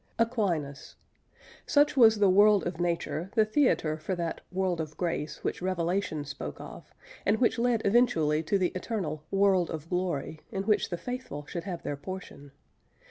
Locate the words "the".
2.17-2.27, 3.35-3.45, 8.57-8.69, 10.89-10.97